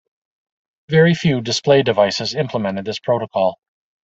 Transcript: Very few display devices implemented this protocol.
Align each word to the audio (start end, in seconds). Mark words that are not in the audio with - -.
Very 0.89 1.13
few 1.13 1.41
display 1.41 1.83
devices 1.83 2.33
implemented 2.33 2.85
this 2.85 2.97
protocol. 2.97 3.59